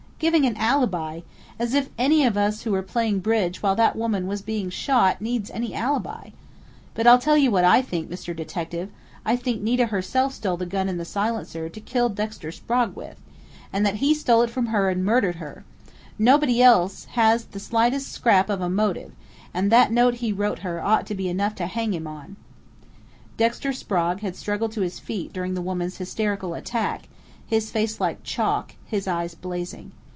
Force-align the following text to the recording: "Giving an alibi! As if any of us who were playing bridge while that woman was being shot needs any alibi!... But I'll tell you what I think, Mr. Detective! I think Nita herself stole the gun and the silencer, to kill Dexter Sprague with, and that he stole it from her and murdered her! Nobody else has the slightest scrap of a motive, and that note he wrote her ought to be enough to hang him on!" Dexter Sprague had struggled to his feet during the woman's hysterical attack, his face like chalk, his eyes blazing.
"Giving 0.21 0.45
an 0.45 0.55
alibi! 0.57 1.21
As 1.57 1.73
if 1.73 1.89
any 1.97 2.25
of 2.25 2.37
us 2.37 2.61
who 2.61 2.73
were 2.73 2.83
playing 2.83 3.21
bridge 3.21 3.63
while 3.63 3.75
that 3.75 3.95
woman 3.95 4.27
was 4.27 4.43
being 4.43 4.69
shot 4.69 5.19
needs 5.19 5.49
any 5.49 5.73
alibi!... 5.73 6.29
But 6.93 7.07
I'll 7.07 7.17
tell 7.17 7.35
you 7.39 7.49
what 7.49 7.65
I 7.65 7.81
think, 7.81 8.07
Mr. 8.07 8.35
Detective! 8.35 8.91
I 9.25 9.35
think 9.35 9.63
Nita 9.63 9.87
herself 9.87 10.31
stole 10.35 10.57
the 10.57 10.67
gun 10.67 10.87
and 10.87 10.99
the 10.99 11.05
silencer, 11.05 11.69
to 11.69 11.79
kill 11.79 12.07
Dexter 12.09 12.51
Sprague 12.51 12.95
with, 12.95 13.19
and 13.73 13.83
that 13.83 13.95
he 13.95 14.13
stole 14.13 14.43
it 14.43 14.51
from 14.51 14.67
her 14.67 14.91
and 14.91 15.03
murdered 15.03 15.37
her! 15.37 15.65
Nobody 16.19 16.61
else 16.61 17.05
has 17.15 17.45
the 17.45 17.59
slightest 17.59 18.11
scrap 18.11 18.47
of 18.47 18.61
a 18.61 18.69
motive, 18.69 19.13
and 19.55 19.71
that 19.71 19.91
note 19.91 20.13
he 20.13 20.31
wrote 20.31 20.59
her 20.59 20.79
ought 20.85 21.07
to 21.07 21.15
be 21.15 21.29
enough 21.29 21.55
to 21.55 21.65
hang 21.65 21.95
him 21.95 22.05
on!" 22.05 22.35
Dexter 23.37 23.73
Sprague 23.73 24.19
had 24.19 24.35
struggled 24.35 24.71
to 24.73 24.81
his 24.81 24.99
feet 24.99 25.33
during 25.33 25.55
the 25.55 25.63
woman's 25.63 25.97
hysterical 25.97 26.53
attack, 26.53 27.09
his 27.47 27.71
face 27.71 27.99
like 27.99 28.21
chalk, 28.23 28.75
his 28.85 29.07
eyes 29.07 29.33
blazing. 29.33 29.93